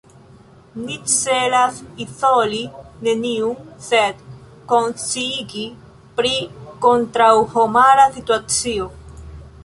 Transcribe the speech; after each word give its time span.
Ni 0.83 0.93
celas 1.15 1.75
izoli 2.05 2.61
neniun, 3.07 3.59
sed 3.87 4.23
konsciigi 4.71 5.65
pri 6.21 6.31
kontraŭhomara 6.87 8.07
situacio. 8.17 8.89